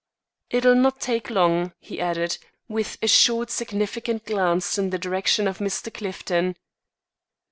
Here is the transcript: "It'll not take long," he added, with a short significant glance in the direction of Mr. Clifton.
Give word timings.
"It'll 0.49 0.73
not 0.73 0.99
take 0.99 1.29
long," 1.29 1.73
he 1.79 2.01
added, 2.01 2.39
with 2.67 2.97
a 3.03 3.07
short 3.07 3.51
significant 3.51 4.25
glance 4.25 4.79
in 4.79 4.89
the 4.89 4.97
direction 4.97 5.47
of 5.47 5.59
Mr. 5.59 5.93
Clifton. 5.93 6.55